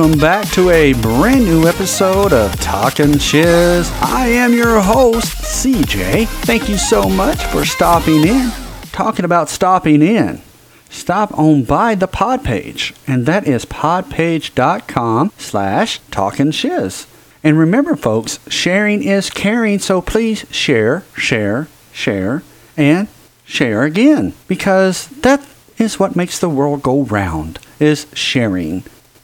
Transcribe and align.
welcome 0.00 0.18
back 0.18 0.48
to 0.48 0.70
a 0.70 0.94
brand 0.94 1.44
new 1.44 1.68
episode 1.68 2.32
of 2.32 2.58
Talking 2.58 3.18
Shiz. 3.18 3.90
I 4.00 4.28
am 4.28 4.54
your 4.54 4.80
host, 4.80 5.26
CJ. 5.42 6.26
Thank 6.26 6.70
you 6.70 6.78
so 6.78 7.06
much 7.06 7.44
for 7.48 7.66
stopping 7.66 8.26
in. 8.26 8.50
Talking 8.92 9.26
about 9.26 9.50
stopping 9.50 10.00
in, 10.00 10.40
stop 10.88 11.38
on 11.38 11.64
by 11.64 11.94
the 11.96 12.06
pod 12.06 12.42
page, 12.42 12.94
and 13.06 13.26
that 13.26 13.46
is 13.46 13.66
podpage.com 13.66 15.32
slash 15.36 16.00
talking 16.10 16.50
shiz. 16.50 17.06
And 17.44 17.58
remember, 17.58 17.94
folks, 17.94 18.38
sharing 18.48 19.02
is 19.02 19.28
caring, 19.28 19.80
so 19.80 20.00
please 20.00 20.46
share, 20.50 21.04
share, 21.14 21.68
share, 21.92 22.42
and 22.74 23.06
share 23.44 23.82
again, 23.82 24.32
because 24.48 25.08
that 25.08 25.46
is 25.76 26.00
what 26.00 26.16
makes 26.16 26.38
the 26.38 26.48
world 26.48 26.82
go 26.82 27.02
round, 27.02 27.58
is 27.78 28.06
sharing. 28.14 28.82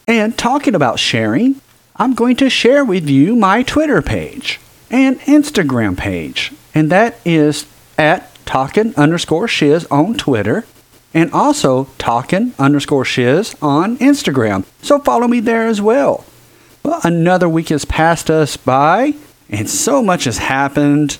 And 0.09 0.37
talking 0.37 0.73
about 0.73 0.99
sharing, 0.99 1.59
I'm 1.97 2.13
going 2.13 2.37
to 2.37 2.49
share 2.49 2.85
with 2.85 3.09
you 3.09 3.35
my 3.35 3.61
Twitter 3.61 4.01
page 4.01 4.57
and 4.89 5.19
Instagram 5.21 5.97
page, 5.97 6.53
and 6.73 6.89
that 6.89 7.19
is 7.25 7.65
at 7.97 8.33
talking 8.45 8.95
underscore 8.95 9.49
shiz 9.49 9.85
on 9.91 10.13
Twitter 10.13 10.65
and 11.13 11.29
also 11.33 11.89
talking 11.97 12.53
underscore 12.57 13.03
shiz 13.03 13.53
on 13.61 13.97
Instagram. 13.97 14.63
So 14.81 14.97
follow 14.99 15.27
me 15.27 15.41
there 15.41 15.67
as 15.67 15.81
well. 15.81 16.23
Well, 16.83 17.01
another 17.03 17.49
week 17.49 17.67
has 17.67 17.83
passed 17.83 18.29
us 18.29 18.55
by, 18.55 19.13
and 19.49 19.69
so 19.69 20.01
much 20.01 20.23
has 20.23 20.37
happened. 20.37 21.17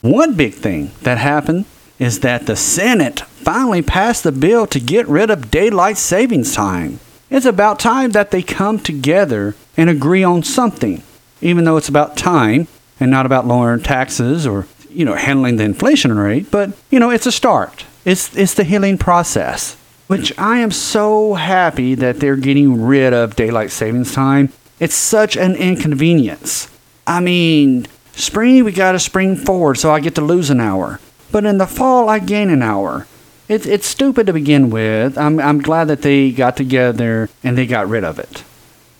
One 0.00 0.34
big 0.36 0.54
thing 0.54 0.92
that 1.02 1.18
happened 1.18 1.66
is 1.98 2.20
that 2.20 2.46
the 2.46 2.56
Senate 2.56 3.20
finally 3.20 3.82
passed 3.82 4.22
the 4.22 4.32
bill 4.32 4.66
to 4.68 4.80
get 4.80 5.06
rid 5.06 5.28
of 5.28 5.50
daylight 5.50 5.98
savings 5.98 6.54
time. 6.54 6.98
It's 7.32 7.46
about 7.46 7.80
time 7.80 8.10
that 8.10 8.30
they 8.30 8.42
come 8.42 8.78
together 8.78 9.56
and 9.76 9.90
agree 9.90 10.22
on 10.22 10.42
something, 10.42 11.02
even 11.40 11.64
though 11.64 11.76
it's 11.76 11.88
about 11.88 12.16
time 12.16 12.68
and 13.00 13.10
not 13.10 13.26
about 13.26 13.46
lowering 13.46 13.82
taxes 13.82 14.46
or, 14.46 14.66
you 14.90 15.04
know, 15.04 15.14
handling 15.14 15.56
the 15.56 15.64
inflation 15.64 16.16
rate, 16.16 16.50
but, 16.50 16.70
you 16.90 17.00
know, 17.00 17.10
it's 17.10 17.26
a 17.26 17.32
start. 17.32 17.86
It's 18.04 18.36
it's 18.36 18.54
the 18.54 18.64
healing 18.64 18.98
process, 18.98 19.76
which 20.06 20.36
I 20.38 20.58
am 20.58 20.70
so 20.70 21.34
happy 21.34 21.94
that 21.94 22.20
they're 22.20 22.36
getting 22.36 22.82
rid 22.82 23.12
of 23.12 23.34
daylight 23.34 23.70
savings 23.70 24.12
time 24.12 24.52
it's 24.82 24.96
such 24.96 25.36
an 25.36 25.54
inconvenience. 25.54 26.68
I 27.06 27.20
mean, 27.20 27.86
spring, 28.14 28.64
we 28.64 28.72
got 28.72 28.92
to 28.92 28.98
spring 28.98 29.36
forward, 29.36 29.78
so 29.78 29.92
I 29.92 30.00
get 30.00 30.16
to 30.16 30.20
lose 30.20 30.50
an 30.50 30.58
hour. 30.58 30.98
But 31.30 31.44
in 31.44 31.58
the 31.58 31.68
fall, 31.68 32.08
I 32.08 32.18
gain 32.18 32.50
an 32.50 32.62
hour. 32.62 33.06
It's, 33.48 33.66
it's 33.66 33.86
stupid 33.86 34.26
to 34.26 34.32
begin 34.32 34.70
with. 34.70 35.18
I'm, 35.18 35.40
I'm 35.40 35.60
glad 35.60 35.88
that 35.88 36.02
they 36.02 36.30
got 36.30 36.56
together 36.56 37.28
and 37.42 37.58
they 37.58 37.66
got 37.66 37.88
rid 37.88 38.04
of 38.04 38.18
it. 38.18 38.44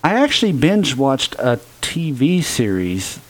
I 0.04 0.14
actually 0.14 0.52
binge 0.52 0.96
watched 0.96 1.34
a 1.36 1.60
TV 1.80 2.42
series 2.42 3.20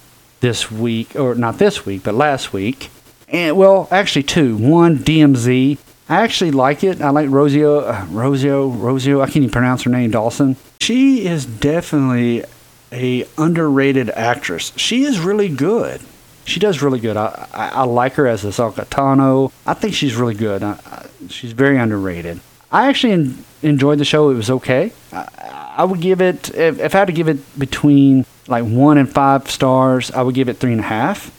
this 0.40 0.70
week, 0.70 1.14
or 1.14 1.34
not 1.34 1.58
this 1.58 1.84
week, 1.84 2.02
but 2.02 2.14
last 2.14 2.52
week. 2.52 2.90
And 3.28 3.56
well, 3.56 3.88
actually 3.90 4.24
two. 4.24 4.56
One 4.56 4.98
DMZ. 4.98 5.78
I 6.08 6.22
actually 6.22 6.50
like 6.50 6.82
it. 6.84 7.00
I 7.00 7.10
like 7.10 7.28
Rosio, 7.28 7.88
uh, 7.88 8.04
Rosio, 8.06 8.74
Rosio. 8.74 9.22
I 9.22 9.26
can't 9.26 9.36
even 9.36 9.50
pronounce 9.50 9.82
her 9.82 9.90
name. 9.90 10.10
Dawson. 10.10 10.56
She 10.80 11.24
is 11.24 11.46
definitely 11.46 12.44
a 12.90 13.26
underrated 13.38 14.10
actress. 14.10 14.72
She 14.76 15.04
is 15.04 15.20
really 15.20 15.48
good. 15.48 16.00
She 16.44 16.60
does 16.60 16.82
really 16.82 17.00
good. 17.00 17.16
I, 17.16 17.48
I, 17.52 17.68
I 17.68 17.82
like 17.84 18.14
her 18.14 18.26
as 18.26 18.44
a 18.44 18.48
Salcatano. 18.48 19.52
I 19.66 19.74
think 19.74 19.94
she's 19.94 20.16
really 20.16 20.34
good. 20.34 20.62
I, 20.62 21.06
she's 21.28 21.52
very 21.52 21.78
underrated. 21.78 22.40
I 22.70 22.88
actually 22.88 23.12
en- 23.12 23.44
enjoyed 23.62 23.98
the 23.98 24.04
show. 24.04 24.30
It 24.30 24.34
was 24.34 24.50
okay. 24.50 24.92
I, 25.12 25.84
would 25.84 26.00
give 26.00 26.20
it, 26.20 26.54
if, 26.54 26.80
if 26.80 26.94
I 26.94 26.98
had 26.98 27.06
to 27.06 27.12
give 27.12 27.28
it 27.28 27.58
between 27.58 28.26
like 28.48 28.64
one 28.64 28.98
and 28.98 29.10
five 29.10 29.50
stars, 29.50 30.10
I 30.10 30.22
would 30.22 30.34
give 30.34 30.48
it 30.48 30.56
three 30.56 30.72
and 30.72 30.80
a 30.80 30.84
half. 30.84 31.30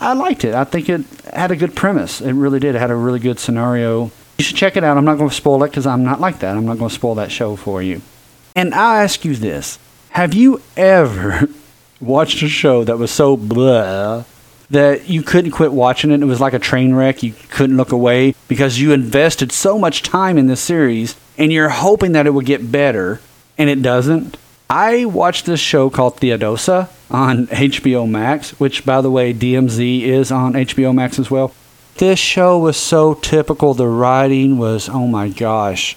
I 0.00 0.14
liked 0.14 0.44
it. 0.44 0.54
I 0.54 0.64
think 0.64 0.88
it 0.88 1.04
had 1.32 1.50
a 1.50 1.56
good 1.56 1.76
premise. 1.76 2.20
It 2.22 2.32
really 2.32 2.58
did. 2.58 2.74
It 2.74 2.78
had 2.78 2.90
a 2.90 2.96
really 2.96 3.18
good 3.18 3.38
scenario. 3.38 4.10
You 4.38 4.44
should 4.44 4.56
check 4.56 4.76
it 4.76 4.84
out. 4.84 4.96
I'm 4.96 5.04
not 5.04 5.18
going 5.18 5.28
to 5.28 5.36
spoil 5.36 5.62
it 5.64 5.68
because 5.68 5.86
I'm 5.86 6.02
not 6.02 6.20
like 6.20 6.38
that. 6.38 6.56
I'm 6.56 6.64
not 6.64 6.78
going 6.78 6.88
to 6.88 6.94
spoil 6.94 7.16
that 7.16 7.30
show 7.30 7.56
for 7.56 7.82
you. 7.82 8.00
And 8.56 8.74
I'll 8.74 9.02
ask 9.02 9.24
you 9.24 9.36
this 9.36 9.78
Have 10.10 10.32
you 10.32 10.62
ever 10.76 11.48
watched 12.00 12.42
a 12.42 12.48
show 12.48 12.84
that 12.84 12.98
was 12.98 13.10
so 13.10 13.36
blah 13.36 14.24
that 14.70 15.08
you 15.08 15.22
couldn't 15.22 15.50
quit 15.50 15.72
watching 15.72 16.10
it? 16.10 16.22
It 16.22 16.26
was 16.26 16.40
like 16.40 16.52
a 16.52 16.58
train 16.58 16.94
wreck. 16.94 17.22
You 17.22 17.34
couldn't 17.50 17.76
look 17.76 17.92
away 17.92 18.34
because 18.48 18.80
you 18.80 18.92
invested 18.92 19.52
so 19.52 19.78
much 19.78 20.02
time 20.02 20.38
in 20.38 20.46
this 20.46 20.60
series 20.60 21.16
and 21.36 21.52
you're 21.52 21.68
hoping 21.68 22.12
that 22.12 22.26
it 22.26 22.30
would 22.30 22.46
get 22.46 22.70
better 22.70 23.20
and 23.58 23.68
it 23.68 23.82
doesn't. 23.82 24.36
I 24.68 25.04
watched 25.04 25.46
this 25.46 25.58
show 25.58 25.90
called 25.90 26.18
Theodosia 26.18 26.88
on 27.10 27.48
HBO 27.48 28.08
Max, 28.08 28.50
which, 28.60 28.86
by 28.86 29.00
the 29.00 29.10
way, 29.10 29.34
DMZ 29.34 30.02
is 30.02 30.30
on 30.30 30.52
HBO 30.52 30.94
Max 30.94 31.18
as 31.18 31.30
well. 31.30 31.52
This 31.96 32.20
show 32.20 32.58
was 32.58 32.76
so 32.76 33.14
typical. 33.14 33.74
The 33.74 33.88
writing 33.88 34.58
was, 34.58 34.88
oh 34.88 35.08
my 35.08 35.28
gosh, 35.28 35.96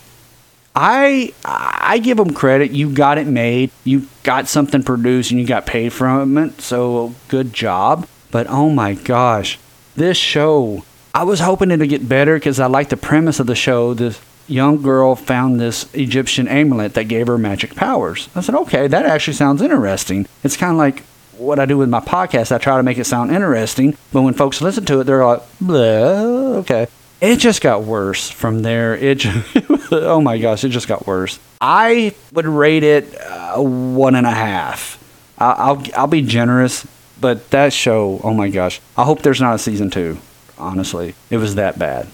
I 0.76 1.34
I 1.46 2.00
give 2.00 2.18
them 2.18 2.34
credit. 2.34 2.72
You 2.72 2.92
got 2.92 3.18
it 3.18 3.28
made. 3.28 3.72
You 3.84 4.08
got 4.24 4.48
something 4.48 4.84
produced, 4.84 5.32
and 5.32 5.40
you 5.40 5.46
got 5.46 5.66
paid 5.66 5.94
from 5.94 6.38
it. 6.38 6.62
So 6.62 7.14
good 7.28 7.54
job. 7.54 8.08
But 8.32 8.48
oh 8.50 8.70
my 8.70 8.96
gosh, 8.96 9.60
this 9.96 10.18
show. 10.18 10.84
I 11.16 11.24
was 11.24 11.42
hoping 11.42 11.70
it'd 11.70 11.90
get 11.90 12.10
better 12.10 12.36
because 12.36 12.60
I 12.60 12.66
like 12.66 12.90
the 12.90 12.98
premise 12.98 13.40
of 13.40 13.46
the 13.46 13.56
show. 13.56 13.94
This 13.94 14.20
young 14.48 14.82
girl 14.82 15.16
found 15.16 15.60
this 15.60 15.94
Egyptian 15.94 16.48
amulet 16.48 16.96
that 16.96 17.04
gave 17.04 17.28
her 17.28 17.38
magic 17.38 17.76
powers. 17.76 18.30
I 18.36 18.42
said, 18.42 18.56
okay, 18.56 18.88
that 18.88 19.06
actually 19.06 19.36
sounds 19.36 19.62
interesting. 19.62 20.28
It's 20.44 20.58
kind 20.58 20.72
of 20.72 20.78
like 20.80 21.04
what 21.38 21.60
I 21.60 21.68
do 21.68 21.78
with 21.78 21.90
my 21.90 22.00
podcast. 22.00 22.52
I 22.52 22.58
try 22.58 22.78
to 22.78 22.84
make 22.84 22.98
it 22.98 23.06
sound 23.06 23.32
interesting, 23.32 23.96
but 24.12 24.24
when 24.24 24.34
folks 24.34 24.60
listen 24.60 24.86
to 24.86 25.02
it, 25.02 25.04
they're 25.04 25.24
like, 25.24 25.44
okay 25.70 26.88
it 27.24 27.40
just 27.40 27.62
got 27.62 27.84
worse 27.84 28.30
from 28.30 28.64
there. 28.64 28.96
It, 28.96 29.20
just, 29.20 29.58
oh 29.92 30.20
my 30.20 30.38
gosh, 30.38 30.66
it 30.66 30.70
just 30.70 30.90
got 30.90 31.08
worse. 31.08 31.40
I 31.62 32.14
would 32.34 32.46
rate 32.46 32.84
it 32.84 33.16
uh, 33.22 33.62
one 33.62 34.16
and 34.16 34.28
a 34.28 34.32
half. 34.32 35.02
I'll, 35.38 35.56
I'll 35.78 35.84
I'll 35.96 36.08
be 36.08 36.22
generous, 36.22 36.86
but 37.20 37.50
that 37.52 37.72
show, 37.72 38.20
oh 38.24 38.34
my 38.34 38.50
gosh, 38.50 38.82
I 38.98 39.06
hope 39.06 39.22
there's 39.22 39.40
not 39.40 39.56
a 39.56 39.60
season 39.60 39.90
two. 39.90 40.18
Honestly, 40.58 41.16
it 41.30 41.38
was 41.38 41.56
that 41.56 41.80
bad. 41.80 42.08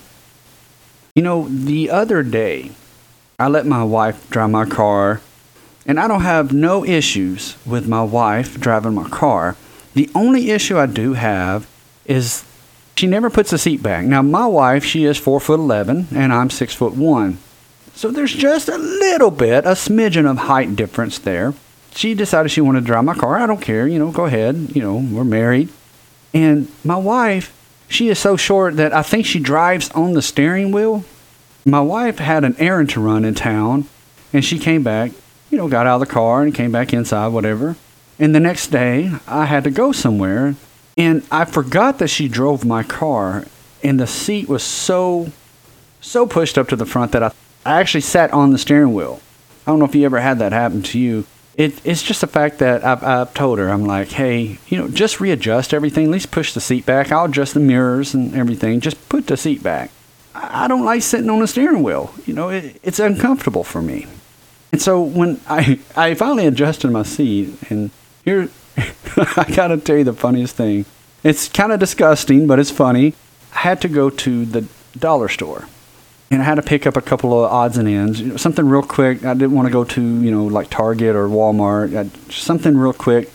You 1.16 1.24
know, 1.24 1.50
the 1.50 1.90
other 1.90 2.22
day, 2.22 2.72
I 3.40 3.48
let 3.48 3.66
my 3.66 3.84
wife 3.84 4.30
drive 4.30 4.52
my 4.52 4.66
car, 4.66 5.22
and 5.88 6.00
I 6.00 6.08
don't 6.08 6.22
have 6.22 6.54
no 6.54 6.86
issues 6.86 7.58
with 7.66 7.88
my 7.88 8.04
wife 8.04 8.60
driving 8.60 8.94
my 8.94 9.10
car. 9.10 9.58
The 9.96 10.10
only 10.14 10.52
issue 10.52 10.78
I 10.78 10.86
do 10.86 11.14
have 11.14 11.68
is 12.06 12.44
she 13.00 13.08
never 13.08 13.30
puts 13.30 13.52
the 13.52 13.58
seat 13.58 13.82
back. 13.82 14.04
Now, 14.04 14.22
my 14.22 14.46
wife, 14.46 14.84
she 14.84 15.06
is 15.06 15.18
four 15.18 15.40
foot 15.40 15.60
eleven, 15.60 16.08
and 16.14 16.34
I'm 16.34 16.50
six 16.50 16.74
foot 16.76 16.94
one. 16.94 17.38
So 17.96 18.12
there's 18.12 18.34
just 18.34 18.68
a 18.68 18.78
little 18.78 19.32
bit, 19.32 19.66
a 19.66 19.70
smidgen 19.70 20.30
of 20.30 20.38
height 20.38 20.76
difference 20.76 21.18
there. 21.18 21.54
She 21.92 22.14
decided 22.14 22.52
she 22.52 22.62
wanted 22.62 22.82
to 22.82 22.86
drive 22.86 23.06
my 23.06 23.14
car. 23.16 23.40
I 23.40 23.48
don't 23.48 23.62
care, 23.62 23.88
you 23.88 24.00
know, 24.00 24.12
go 24.12 24.26
ahead. 24.26 24.76
You 24.76 24.82
know, 24.82 24.96
we're 24.96 25.24
married. 25.24 25.70
And 26.34 26.72
my 26.84 26.98
wife, 26.98 27.56
she 27.88 28.10
is 28.10 28.20
so 28.20 28.36
short 28.36 28.76
that 28.76 28.94
I 28.94 29.02
think 29.02 29.26
she 29.26 29.40
drives 29.40 29.90
on 29.92 30.14
the 30.14 30.22
steering 30.22 30.72
wheel. 30.72 31.06
My 31.66 31.82
wife 31.82 32.20
had 32.20 32.44
an 32.44 32.56
errand 32.60 32.90
to 32.92 33.00
run 33.00 33.26
in 33.26 33.34
town, 33.34 33.86
and 34.34 34.44
she 34.44 34.60
came 34.60 34.84
back, 34.84 35.12
you 35.50 35.58
know, 35.58 35.68
got 35.68 35.88
out 35.88 36.02
of 36.02 36.08
the 36.08 36.14
car 36.14 36.44
and 36.44 36.54
came 36.54 36.72
back 36.72 36.94
inside, 36.94 37.30
whatever. 37.30 37.76
And 38.20 38.36
the 38.36 38.40
next 38.40 38.68
day, 38.68 39.12
I 39.26 39.46
had 39.46 39.64
to 39.64 39.72
go 39.72 39.92
somewhere, 39.92 40.56
and 41.00 41.24
I 41.32 41.46
forgot 41.46 41.98
that 42.00 42.10
she 42.10 42.28
drove 42.28 42.66
my 42.66 42.84
car, 42.84 43.46
and 43.82 43.98
the 43.98 44.06
seat 44.06 44.50
was 44.50 44.62
so, 44.62 45.32
so 46.02 46.28
pushed 46.28 46.58
up 46.58 46.68
to 46.68 46.76
the 46.76 46.86
front 46.86 47.14
that 47.14 47.24
I, 47.24 47.32
I 47.66 47.80
actually 47.80 48.02
sat 48.02 48.34
on 48.34 48.52
the 48.52 48.58
steering 48.58 48.94
wheel. 48.94 49.22
I 49.66 49.72
don't 49.72 49.80
know 49.80 49.86
if 49.86 49.96
you 49.96 50.04
ever 50.04 50.20
had 50.20 50.40
that 50.40 50.52
happen 50.52 50.84
to 50.84 51.00
you. 51.00 51.26
It, 51.56 51.80
it's 51.86 52.04
just 52.04 52.20
the 52.20 52.28
fact 52.28 52.60
that 52.60 52.84
I've, 52.84 53.02
I've 53.02 53.34
told 53.34 53.60
her, 53.60 53.70
I'm 53.70 53.86
like, 53.86 54.10
hey, 54.10 54.60
you 54.68 54.78
know, 54.78 54.90
just 54.90 55.22
readjust 55.22 55.74
everything. 55.74 56.06
At 56.06 56.12
least 56.12 56.32
push 56.32 56.54
the 56.54 56.60
seat 56.62 56.86
back. 56.86 57.14
I'll 57.14 57.26
adjust 57.26 57.54
the 57.54 57.60
mirrors 57.62 58.14
and 58.14 58.36
everything. 58.36 58.82
Just 58.82 59.08
put 59.08 59.28
the 59.28 59.38
seat 59.38 59.64
back. 59.64 59.92
I 60.36 60.68
don't 60.68 60.86
like 60.86 61.02
sitting 61.02 61.30
on 61.30 61.40
the 61.40 61.48
steering 61.48 61.82
wheel. 61.82 62.14
You 62.26 62.34
know, 62.34 62.50
it, 62.50 62.78
it's 62.84 63.00
uncomfortable 63.00 63.64
for 63.64 63.82
me. 63.82 64.06
And 64.72 64.82
so 64.82 65.02
when 65.02 65.40
I, 65.48 65.80
I 65.96 66.14
finally 66.14 66.46
adjusted 66.46 66.92
my 66.92 67.04
seat, 67.04 67.58
and 67.70 67.92
here, 68.26 68.50
I 69.38 69.46
gotta 69.56 69.78
tell 69.78 69.98
you 69.98 70.04
the 70.04 70.14
funniest 70.14 70.56
thing. 70.56 70.86
It's 71.24 71.50
kind 71.50 71.72
of 71.72 71.80
disgusting, 71.80 72.48
but 72.48 72.60
it's 72.60 72.72
funny. 72.72 73.14
I 73.54 73.60
had 73.60 73.82
to 73.82 73.88
go 73.88 74.10
to 74.10 74.46
the 74.46 74.68
dollar 74.98 75.28
store. 75.28 75.68
And 76.32 76.42
I 76.42 76.46
had 76.46 76.56
to 76.56 76.62
pick 76.62 76.86
up 76.86 76.96
a 76.96 77.02
couple 77.02 77.34
of 77.34 77.52
odds 77.52 77.78
and 77.78 77.88
ends, 77.88 78.22
you 78.22 78.28
know, 78.28 78.38
something 78.38 78.68
real 78.68 78.84
quick. 78.84 79.26
I 79.26 79.34
didn't 79.34 79.54
want 79.54 79.68
to 79.68 79.72
go 79.72 79.84
to, 79.84 80.02
you 80.02 80.30
know, 80.30 80.46
like 80.46 80.70
Target 80.70 81.16
or 81.16 81.28
Walmart. 81.28 81.96
I, 81.98 82.32
something 82.32 82.78
real 82.78 82.94
quick. 82.94 83.32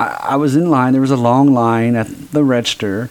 I, 0.00 0.18
I 0.30 0.36
was 0.36 0.56
in 0.56 0.68
line. 0.68 0.92
There 0.92 1.00
was 1.00 1.12
a 1.12 1.16
long 1.16 1.54
line 1.54 1.94
at 1.94 2.08
the 2.32 2.42
register, 2.42 3.08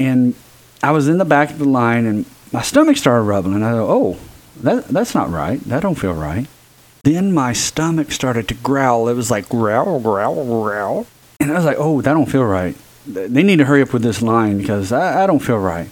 and 0.00 0.34
I 0.82 0.90
was 0.90 1.06
in 1.06 1.18
the 1.18 1.24
back 1.24 1.50
of 1.50 1.58
the 1.60 1.68
line, 1.68 2.06
and 2.06 2.26
my 2.52 2.62
stomach 2.62 2.96
started 2.96 3.22
rubbling. 3.22 3.54
And 3.54 3.64
I 3.64 3.70
thought, 3.70 3.88
oh, 3.88 4.18
that 4.56 4.88
that's 4.88 5.14
not 5.14 5.30
right. 5.30 5.60
That 5.60 5.82
don't 5.82 5.94
feel 5.94 6.14
right. 6.14 6.48
Then 7.02 7.32
my 7.32 7.52
stomach 7.52 8.12
started 8.12 8.48
to 8.48 8.54
growl. 8.54 9.08
It 9.08 9.14
was 9.14 9.30
like 9.30 9.48
growl, 9.48 10.00
growl, 10.00 10.44
growl. 10.44 11.06
And 11.38 11.50
I 11.50 11.54
was 11.54 11.64
like, 11.64 11.78
oh, 11.78 12.00
that 12.02 12.12
don't 12.12 12.30
feel 12.30 12.44
right. 12.44 12.76
They 13.06 13.42
need 13.42 13.56
to 13.56 13.64
hurry 13.64 13.82
up 13.82 13.92
with 13.92 14.02
this 14.02 14.20
line 14.20 14.58
because 14.58 14.92
I, 14.92 15.24
I 15.24 15.26
don't 15.26 15.38
feel 15.38 15.58
right. 15.58 15.88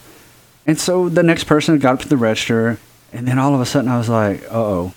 And 0.67 0.79
so 0.79 1.09
the 1.09 1.23
next 1.23 1.45
person 1.45 1.77
got 1.79 1.95
up 1.95 1.99
to 2.01 2.07
the 2.07 2.17
register, 2.17 2.79
and 3.11 3.27
then 3.27 3.39
all 3.39 3.55
of 3.55 3.61
a 3.61 3.65
sudden 3.65 3.89
I 3.89 3.97
was 3.97 4.09
like, 4.09 4.43
oh. 4.51 4.93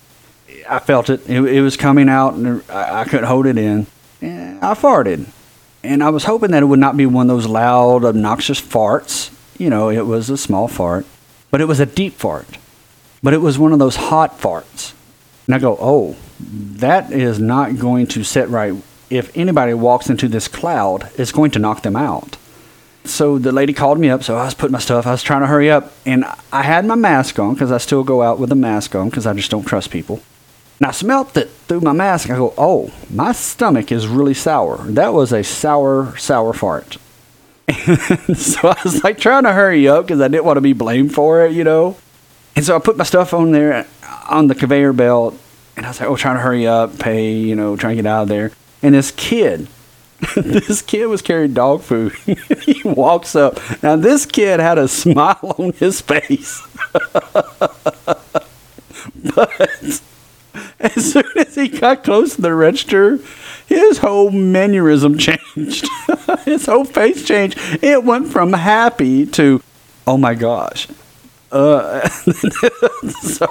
I 0.68 0.78
felt 0.78 1.10
it. 1.10 1.28
it. 1.28 1.42
It 1.44 1.60
was 1.60 1.76
coming 1.76 2.08
out, 2.08 2.34
and 2.34 2.62
I, 2.70 3.00
I 3.00 3.04
couldn't 3.04 3.26
hold 3.26 3.46
it 3.46 3.58
in. 3.58 3.86
And 4.20 4.60
I 4.62 4.74
farted. 4.74 5.26
And 5.82 6.02
I 6.02 6.10
was 6.10 6.24
hoping 6.24 6.52
that 6.52 6.62
it 6.62 6.66
would 6.66 6.78
not 6.78 6.96
be 6.96 7.06
one 7.06 7.28
of 7.28 7.36
those 7.36 7.46
loud, 7.46 8.04
obnoxious 8.04 8.60
farts. 8.60 9.30
You 9.58 9.70
know, 9.70 9.88
it 9.90 10.06
was 10.06 10.30
a 10.30 10.36
small 10.36 10.68
fart, 10.68 11.04
but 11.50 11.60
it 11.60 11.66
was 11.66 11.80
a 11.80 11.86
deep 11.86 12.14
fart. 12.14 12.46
But 13.22 13.34
it 13.34 13.38
was 13.38 13.58
one 13.58 13.72
of 13.72 13.78
those 13.78 13.96
hot 13.96 14.38
farts. 14.38 14.92
And 15.52 15.58
I 15.58 15.60
go, 15.60 15.76
oh, 15.78 16.16
that 16.40 17.12
is 17.12 17.38
not 17.38 17.78
going 17.78 18.06
to 18.06 18.24
sit 18.24 18.48
right. 18.48 18.72
If 19.10 19.36
anybody 19.36 19.74
walks 19.74 20.08
into 20.08 20.26
this 20.26 20.48
cloud, 20.48 21.10
it's 21.18 21.30
going 21.30 21.50
to 21.50 21.58
knock 21.58 21.82
them 21.82 21.94
out. 21.94 22.38
So 23.04 23.36
the 23.36 23.52
lady 23.52 23.74
called 23.74 23.98
me 23.98 24.08
up. 24.08 24.22
So 24.22 24.38
I 24.38 24.46
was 24.46 24.54
putting 24.54 24.72
my 24.72 24.78
stuff. 24.78 25.06
I 25.06 25.10
was 25.10 25.22
trying 25.22 25.42
to 25.42 25.46
hurry 25.46 25.70
up, 25.70 25.92
and 26.06 26.24
I 26.50 26.62
had 26.62 26.86
my 26.86 26.94
mask 26.94 27.38
on 27.38 27.52
because 27.52 27.70
I 27.70 27.76
still 27.76 28.02
go 28.02 28.22
out 28.22 28.38
with 28.38 28.50
a 28.50 28.54
mask 28.54 28.94
on 28.94 29.10
because 29.10 29.26
I 29.26 29.34
just 29.34 29.50
don't 29.50 29.66
trust 29.66 29.90
people. 29.90 30.22
And 30.80 30.86
I 30.86 30.90
smelt 30.90 31.36
it 31.36 31.50
through 31.68 31.82
my 31.82 31.92
mask. 31.92 32.30
I 32.30 32.36
go, 32.36 32.54
oh, 32.56 32.90
my 33.10 33.32
stomach 33.32 33.92
is 33.92 34.06
really 34.08 34.32
sour. 34.32 34.78
That 34.78 35.12
was 35.12 35.34
a 35.34 35.44
sour, 35.44 36.16
sour 36.16 36.54
fart. 36.54 36.96
So 38.34 38.68
I 38.68 38.80
was 38.82 39.04
like 39.04 39.18
trying 39.18 39.42
to 39.42 39.52
hurry 39.52 39.86
up 39.86 40.06
because 40.06 40.22
I 40.22 40.28
didn't 40.28 40.46
want 40.46 40.56
to 40.56 40.62
be 40.62 40.72
blamed 40.72 41.14
for 41.14 41.44
it, 41.44 41.52
you 41.52 41.62
know. 41.62 41.98
And 42.56 42.64
so 42.64 42.74
I 42.74 42.78
put 42.78 42.96
my 42.96 43.04
stuff 43.04 43.34
on 43.34 43.52
there 43.52 43.86
on 44.32 44.46
the 44.46 44.54
conveyor 44.54 44.92
belt, 44.94 45.38
and 45.76 45.86
I 45.86 45.90
was 45.90 46.00
like, 46.00 46.08
oh, 46.08 46.16
trying 46.16 46.36
to 46.36 46.42
hurry 46.42 46.66
up, 46.66 46.98
pay, 46.98 47.32
you 47.32 47.54
know, 47.54 47.76
trying 47.76 47.96
to 47.96 48.02
get 48.02 48.08
out 48.08 48.22
of 48.22 48.28
there. 48.28 48.52
And 48.82 48.94
this 48.94 49.10
kid, 49.12 49.68
this 50.36 50.82
kid 50.82 51.06
was 51.06 51.22
carrying 51.22 51.54
dog 51.54 51.82
food. 51.82 52.12
he 52.62 52.82
walks 52.84 53.36
up. 53.36 53.60
Now, 53.82 53.96
this 53.96 54.26
kid 54.26 54.60
had 54.60 54.78
a 54.78 54.88
smile 54.88 55.54
on 55.58 55.72
his 55.74 56.00
face. 56.00 56.66
but 59.34 60.00
as 60.80 61.12
soon 61.12 61.24
as 61.36 61.54
he 61.54 61.68
got 61.68 62.04
close 62.04 62.36
to 62.36 62.42
the 62.42 62.54
register, 62.54 63.18
his 63.66 63.98
whole 63.98 64.30
mannerism 64.30 65.18
changed. 65.18 65.88
his 66.44 66.66
whole 66.66 66.84
face 66.84 67.24
changed. 67.24 67.58
It 67.82 68.04
went 68.04 68.28
from 68.28 68.52
happy 68.52 69.26
to, 69.26 69.62
oh 70.06 70.16
my 70.16 70.34
gosh. 70.34 70.88
Uh, 71.52 72.08
so 73.20 73.46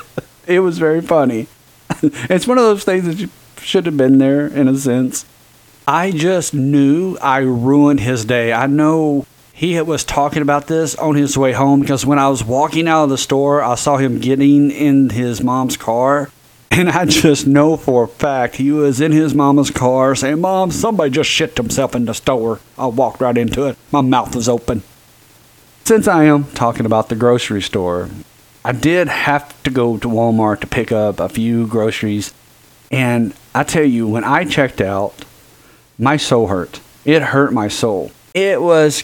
it 0.46 0.60
was 0.60 0.78
very 0.78 1.00
funny. 1.00 1.46
It's 2.02 2.46
one 2.46 2.56
of 2.56 2.64
those 2.64 2.84
things 2.84 3.04
that 3.04 3.18
you 3.18 3.28
should 3.60 3.84
have 3.84 3.96
been 3.96 4.18
there 4.18 4.46
in 4.46 4.68
a 4.68 4.76
sense. 4.76 5.26
I 5.86 6.12
just 6.12 6.54
knew 6.54 7.18
I 7.18 7.38
ruined 7.38 8.00
his 8.00 8.24
day. 8.24 8.52
I 8.52 8.66
know 8.68 9.26
he 9.52 9.78
was 9.82 10.04
talking 10.04 10.40
about 10.40 10.68
this 10.68 10.94
on 10.94 11.16
his 11.16 11.36
way 11.36 11.52
home 11.52 11.80
because 11.80 12.06
when 12.06 12.18
I 12.18 12.28
was 12.28 12.44
walking 12.44 12.86
out 12.86 13.04
of 13.04 13.10
the 13.10 13.18
store, 13.18 13.60
I 13.60 13.74
saw 13.74 13.96
him 13.96 14.20
getting 14.20 14.70
in 14.70 15.10
his 15.10 15.42
mom's 15.42 15.76
car 15.76 16.30
and 16.70 16.88
I 16.88 17.04
just 17.04 17.46
know 17.46 17.76
for 17.76 18.04
a 18.04 18.08
fact 18.08 18.56
he 18.56 18.70
was 18.70 19.00
in 19.00 19.10
his 19.10 19.34
mama's 19.34 19.70
car 19.70 20.14
saying, 20.14 20.40
Mom, 20.40 20.70
somebody 20.70 21.10
just 21.10 21.28
shit 21.28 21.56
himself 21.56 21.96
in 21.96 22.04
the 22.04 22.14
store. 22.14 22.60
I 22.78 22.86
walked 22.86 23.20
right 23.20 23.36
into 23.36 23.66
it. 23.66 23.76
My 23.90 24.00
mouth 24.00 24.36
was 24.36 24.48
open. 24.48 24.82
Since 25.90 26.06
I 26.06 26.22
am 26.22 26.44
talking 26.44 26.86
about 26.86 27.08
the 27.08 27.16
grocery 27.16 27.60
store, 27.60 28.08
I 28.64 28.70
did 28.70 29.08
have 29.08 29.60
to 29.64 29.70
go 29.70 29.98
to 29.98 30.06
Walmart 30.06 30.60
to 30.60 30.68
pick 30.68 30.92
up 30.92 31.18
a 31.18 31.28
few 31.28 31.66
groceries. 31.66 32.32
And 32.92 33.34
I 33.56 33.64
tell 33.64 33.82
you, 33.82 34.06
when 34.06 34.22
I 34.22 34.44
checked 34.44 34.80
out, 34.80 35.24
my 35.98 36.16
soul 36.16 36.46
hurt. 36.46 36.78
It 37.04 37.22
hurt 37.22 37.52
my 37.52 37.66
soul. 37.66 38.12
It 38.34 38.62
was 38.62 39.02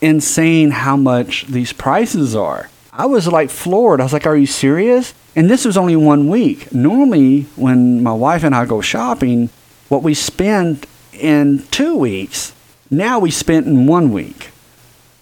insane 0.00 0.70
how 0.70 0.96
much 0.96 1.46
these 1.46 1.72
prices 1.72 2.36
are. 2.36 2.70
I 2.92 3.06
was 3.06 3.26
like 3.26 3.50
floored. 3.50 4.00
I 4.00 4.04
was 4.04 4.12
like, 4.12 4.24
Are 4.24 4.36
you 4.36 4.46
serious? 4.46 5.14
And 5.34 5.50
this 5.50 5.64
was 5.64 5.76
only 5.76 5.96
one 5.96 6.28
week. 6.28 6.72
Normally, 6.72 7.46
when 7.56 8.00
my 8.00 8.12
wife 8.12 8.44
and 8.44 8.54
I 8.54 8.64
go 8.64 8.80
shopping, 8.80 9.50
what 9.88 10.04
we 10.04 10.14
spend 10.14 10.86
in 11.12 11.66
two 11.72 11.96
weeks, 11.96 12.52
now 12.92 13.18
we 13.18 13.32
spent 13.32 13.66
in 13.66 13.88
one 13.88 14.12
week. 14.12 14.52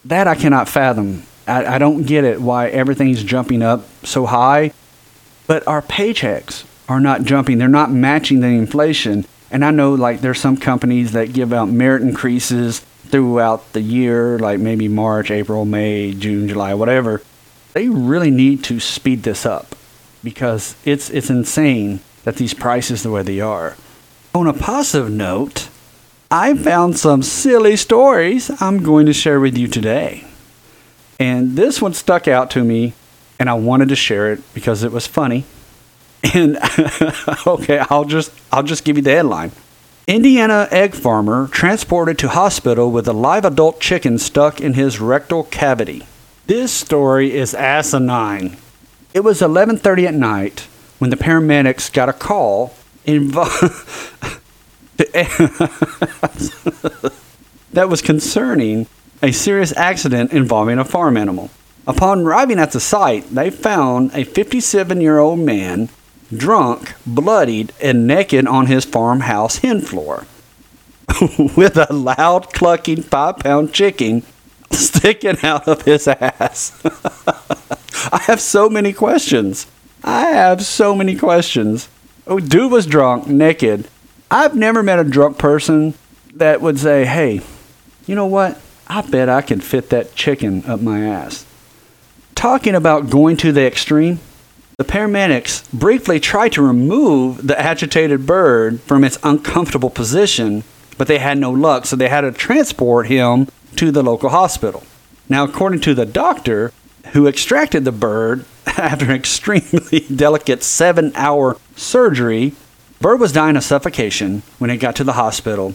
That 0.07 0.29
I 0.29 0.37
cannot 0.37 0.69
fathom. 0.69 1.25
I, 1.49 1.65
I 1.67 1.79
don't 1.79 2.05
get 2.05 2.23
it 2.23 2.41
why 2.41 2.69
everything's 2.69 3.25
jumping 3.25 3.61
up 3.61 3.85
so 4.05 4.27
high. 4.27 4.73
But 5.49 5.67
our 5.67 5.83
paychecks 5.83 6.65
are 6.89 7.01
not 7.01 7.25
jumping, 7.25 7.59
they're 7.59 7.69
not 7.69 7.91
matching 7.91 8.41
the 8.41 8.47
inflation. 8.47 9.27
And 9.51 9.65
I 9.65 9.73
know 9.73 9.95
like 9.95 10.21
there's 10.21 10.41
some 10.41 10.57
companies 10.57 11.13
that 11.13 11.33
give 11.33 11.53
out 11.53 11.69
merit 11.69 12.03
increases 12.03 12.81
throughout 13.07 13.73
the 13.73 13.81
year, 13.81 14.39
like 14.39 14.61
maybe 14.61 14.87
March, 14.87 15.31
April, 15.31 15.65
May, 15.65 16.13
June, 16.13 16.49
July, 16.49 16.75
whatever. 16.75 17.23
They 17.73 17.89
really 17.89 18.31
need 18.31 18.63
to 18.65 18.79
speed 18.79 19.25
this 19.25 19.45
up 19.45 19.75
because 20.23 20.77
it's 20.85 21.11
it's 21.11 21.31
insane 21.31 22.01
that 22.23 22.37
these 22.37 22.55
prices 22.55 23.03
the 23.03 23.11
way 23.11 23.23
they 23.23 23.41
are. 23.41 23.77
On 24.35 24.47
a 24.47 24.53
positive 24.53 25.11
note, 25.11 25.69
I 26.31 26.55
found 26.55 26.99
some 26.99 27.23
silly 27.23 27.77
stories 27.77 28.51
I'm 28.61 28.83
going 28.83 29.07
to 29.07 29.13
share 29.13 29.39
with 29.39 29.57
you 29.57 29.69
today. 29.69 30.25
And 31.21 31.57
this 31.57 31.81
one 31.81 31.95
stuck 31.95 32.27
out 32.27 32.51
to 32.51 32.65
me 32.65 32.95
and 33.39 33.49
I 33.49 33.55
wanted 33.55 33.89
to 33.91 33.97
share 33.97 34.33
it 34.33 34.43
because 34.53 34.83
it 34.83 34.93
was 34.93 35.07
funny. 35.07 35.45
And 36.35 36.59
okay, 37.47 37.85
I'll 37.89 38.05
just 38.05 38.33
I'll 38.51 38.65
just 38.65 38.85
give 38.85 38.97
you 38.97 39.03
the 39.03 39.13
headline. 39.13 39.53
Indiana 40.09 40.67
egg 40.73 40.95
farmer 40.95 41.47
transported 41.47 42.19
to 42.19 42.29
hospital 42.29 42.91
with 42.91 43.07
a 43.07 43.13
live 43.13 43.45
adult 43.45 43.81
chicken 43.81 44.19
stuck 44.19 44.61
in 44.61 44.73
his 44.73 44.99
rectal 44.99 45.45
cavity. 45.45 46.05
This 46.47 46.73
story 46.73 47.33
is 47.33 47.55
asinine. 47.55 48.57
It 49.15 49.21
was 49.21 49.41
11:30 49.41 50.09
at 50.09 50.15
night 50.15 50.67
when 50.99 51.11
the 51.11 51.17
paramedics 51.17 51.93
got 51.93 52.09
a 52.09 52.13
call 52.13 52.75
that 57.73 57.89
was 57.89 58.03
concerning 58.03 58.87
a 59.23 59.33
serious 59.33 59.77
accident 59.77 60.33
involving 60.33 60.79
a 60.79 60.85
farm 60.85 61.17
animal. 61.17 61.51
Upon 61.87 62.21
arriving 62.21 62.59
at 62.59 62.73
the 62.73 62.81
site, 62.81 63.31
they 63.31 63.51
found 63.51 64.11
a 64.13 64.25
57-year-old 64.25 65.39
man 65.39 65.89
drunk, 66.35 66.95
bloodied, 67.07 67.73
and 67.81 68.07
naked 68.07 68.47
on 68.47 68.67
his 68.67 68.85
farmhouse 68.85 69.59
hen 69.59 69.81
floor 69.81 70.27
with 71.57 71.77
a 71.77 71.93
loud 71.93 72.53
clucking 72.53 73.03
5-pound 73.03 73.73
chicken 73.73 74.23
sticking 74.73 75.37
out 75.43 75.69
of 75.69 75.83
his 75.83 76.09
ass. 76.09 76.81
I 78.13 78.23
have 78.23 78.41
so 78.41 78.69
many 78.69 78.93
questions. 78.93 79.67
I 80.03 80.27
have 80.27 80.65
so 80.65 80.95
many 80.95 81.17
questions. 81.17 81.89
Oh, 82.27 82.41
dude 82.41 82.73
was 82.73 82.87
drunk, 82.87 83.29
naked. 83.29 83.89
I've 84.31 84.57
never 84.57 84.83
met 84.83 84.99
a 84.99 85.05
drunk 85.05 85.39
person 85.39 85.95
that 86.35 86.61
would 86.61 86.79
say, 86.79 87.05
hey, 87.05 87.41
you 88.07 88.15
know 88.15 88.27
what? 88.27 88.61
I 88.89 89.03
bet 89.03 89.29
I 89.29 89.43
can 89.43 89.61
fit 89.61 89.91
that 89.91 90.15
chicken 90.15 90.65
up 90.67 90.81
my 90.81 91.01
ass. 91.01 91.47
Talking 92.35 92.75
about 92.75 93.11
going 93.11 93.37
to 93.39 93.53
the 93.53 93.67
extreme, 93.67 94.21
the 94.79 94.85
paramedics 94.85 95.71
briefly 95.73 96.21
tried 96.21 96.53
to 96.53 96.63
remove 96.63 97.47
the 97.47 97.59
agitated 97.59 98.27
bird 98.27 98.81
from 98.83 99.05
its 99.05 99.19
uncomfortable 99.23 99.91
position, 99.91 100.65
but 100.99 101.09
they 101.09 101.19
had 101.19 101.39
no 101.39 101.51
luck, 101.51 101.87
so 101.87 101.97
they 101.97 102.09
had 102.09 102.21
to 102.23 102.33
transport 102.33 103.07
him 103.07 103.49
to 103.77 103.91
the 103.91 104.03
local 104.03 104.31
hospital. 104.31 104.83
Now, 105.29 105.45
according 105.45 105.81
to 105.83 105.95
the 105.95 106.07
doctor 106.07 106.73
who 107.13 107.27
extracted 107.27 107.85
the 107.85 107.93
bird 107.93 108.45
after 108.67 109.07
an 109.07 109.13
extremely 109.13 110.01
delicate 110.15 110.63
seven 110.63 111.13
hour 111.15 111.57
surgery, 111.77 112.53
bird 113.01 113.21
was 113.21 113.33
dying 113.33 113.57
of 113.57 113.65
suffocation 113.65 114.43
when 114.59 114.71
it 114.71 114.79
got 114.79 114.97
to 114.97 115.05
the 115.05 115.15
hospital. 115.15 115.75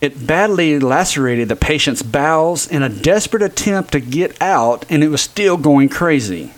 It 0.00 0.26
badly 0.26 0.78
lacerated 0.78 1.48
the 1.48 1.56
patient's 1.56 2.02
bowels 2.02 2.66
in 2.66 2.82
a 2.82 2.88
desperate 2.88 3.42
attempt 3.42 3.92
to 3.92 4.00
get 4.00 4.40
out, 4.42 4.84
and 4.90 5.02
it 5.02 5.08
was 5.08 5.22
still 5.22 5.56
going 5.56 5.88
crazy. 5.88 6.52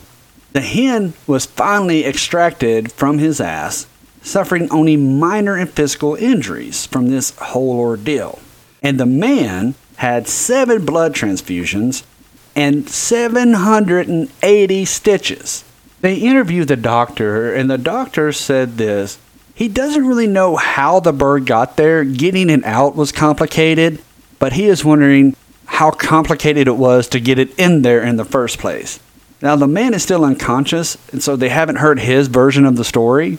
The 0.52 0.62
hen 0.62 1.14
was 1.26 1.46
finally 1.46 2.04
extracted 2.04 2.90
from 2.90 3.18
his 3.18 3.40
ass, 3.40 3.86
suffering 4.22 4.68
only 4.70 4.96
minor 4.96 5.54
and 5.54 5.70
physical 5.70 6.14
injuries 6.16 6.86
from 6.86 7.08
this 7.08 7.36
whole 7.38 7.78
ordeal. 7.78 8.40
And 8.82 8.98
the 8.98 9.06
man 9.06 9.74
had 9.96 10.28
seven 10.28 10.84
blood 10.84 11.14
transfusions 11.14 12.04
and 12.54 12.88
780 12.88 14.84
stitches. 14.86 15.64
They 16.00 16.16
interviewed 16.16 16.68
the 16.68 16.76
doctor, 16.76 17.54
and 17.54 17.70
the 17.70 17.78
doctor 17.78 18.32
said 18.32 18.76
this 18.76 19.18
he 19.56 19.68
doesn't 19.68 20.06
really 20.06 20.26
know 20.26 20.56
how 20.56 21.00
the 21.00 21.14
bird 21.14 21.46
got 21.46 21.78
there. 21.78 22.04
Getting 22.04 22.50
it 22.50 22.62
out 22.62 22.94
was 22.94 23.10
complicated, 23.10 24.02
but 24.38 24.52
he 24.52 24.66
is 24.66 24.84
wondering 24.84 25.34
how 25.64 25.90
complicated 25.90 26.68
it 26.68 26.76
was 26.76 27.08
to 27.08 27.20
get 27.20 27.38
it 27.38 27.58
in 27.58 27.80
there 27.80 28.02
in 28.02 28.16
the 28.16 28.24
first 28.24 28.58
place. 28.58 29.00
Now, 29.40 29.56
the 29.56 29.66
man 29.66 29.94
is 29.94 30.02
still 30.02 30.26
unconscious, 30.26 30.98
and 31.10 31.22
so 31.22 31.36
they 31.36 31.48
haven't 31.48 31.76
heard 31.76 32.00
his 32.00 32.28
version 32.28 32.66
of 32.66 32.76
the 32.76 32.84
story. 32.84 33.38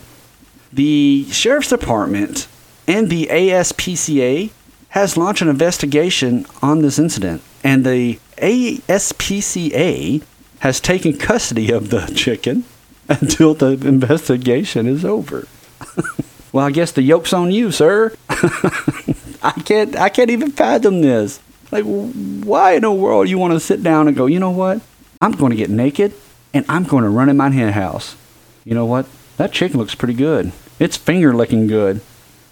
the 0.74 1.28
Sheriff's 1.32 1.70
Department 1.70 2.48
and 2.88 3.10
the 3.12 3.28
ASPCA 3.28 4.50
has 4.90 5.18
launched 5.18 5.44
an 5.44 5.50
investigation 5.50 6.48
on 6.64 6.82
this 6.82 6.98
incident, 6.98 7.44
and 7.64 7.86
the 7.86 8.20
ASPCA 8.38 10.24
has 10.60 10.80
taken 10.80 11.16
custody 11.16 11.72
of 11.72 11.92
the 11.92 12.12
chicken 12.16 12.64
until 13.08 13.54
the 13.54 13.74
investigation 13.88 14.88
is 14.88 15.06
over. 15.06 15.48
well, 16.52 16.66
I 16.66 16.72
guess 16.72 16.92
the 16.92 17.02
yoke's 17.02 17.34
on 17.34 17.52
you, 17.52 17.72
sir. 17.72 18.16
I 18.30 19.52
can't 19.64 19.96
I 19.96 20.10
can't 20.10 20.30
even 20.30 20.52
fathom 20.52 21.02
this. 21.02 21.40
Like 21.72 21.84
why 21.84 22.74
in 22.74 22.82
the 22.82 22.92
world 22.92 23.30
you 23.30 23.38
want 23.38 23.54
to 23.54 23.60
sit 23.60 23.84
down 23.84 24.08
and 24.08 24.16
go, 24.16 24.26
"You 24.26 24.40
know 24.40 24.52
what? 24.52 24.82
I'm 25.22 25.34
going 25.34 25.52
to 25.52 25.58
get 25.58 25.70
naked 25.70 26.14
and 26.54 26.66
I'm 26.70 26.84
going 26.84 27.04
to 27.04 27.10
run 27.10 27.30
in 27.30 27.38
my 27.38 27.50
hen 27.50 27.74
house." 27.74 28.16
You 28.64 28.74
know 28.74 28.86
what? 28.86 29.06
That 29.38 29.52
chicken 29.52 29.78
looks 29.80 29.96
pretty 29.96 30.14
good. 30.14 30.52
It's 30.80 30.98
finger 30.98 31.34
licking 31.34 31.68
good. 31.68 32.02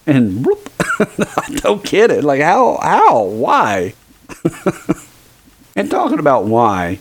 And 0.07 0.45
whoop, 0.45 0.71
don't 1.55 1.83
get 1.83 2.11
it. 2.11 2.23
Like 2.23 2.41
how 2.41 2.79
how 2.81 3.23
why? 3.23 3.93
and 5.75 5.89
talking 5.89 6.19
about 6.19 6.45
why, 6.45 6.99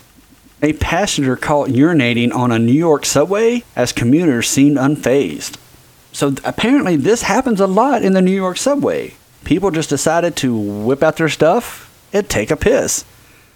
a 0.62 0.72
passenger 0.74 1.36
caught 1.36 1.68
urinating 1.68 2.34
on 2.34 2.50
a 2.50 2.58
New 2.58 2.72
York 2.72 3.04
subway 3.04 3.62
as 3.76 3.92
commuters 3.92 4.48
seemed 4.48 4.78
unfazed. 4.78 5.58
So 6.14 6.32
apparently, 6.44 6.94
this 6.94 7.22
happens 7.22 7.60
a 7.60 7.66
lot 7.66 8.04
in 8.04 8.12
the 8.12 8.22
New 8.22 8.34
York 8.34 8.56
subway. 8.56 9.14
People 9.42 9.72
just 9.72 9.90
decided 9.90 10.36
to 10.36 10.56
whip 10.56 11.02
out 11.02 11.16
their 11.16 11.28
stuff 11.28 11.90
and 12.12 12.28
take 12.28 12.52
a 12.52 12.56
piss. 12.56 13.04